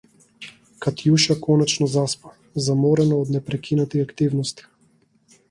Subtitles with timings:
[0.85, 2.33] Катјуша конечно заспа,
[2.69, 4.69] заморена од непрекинати активности.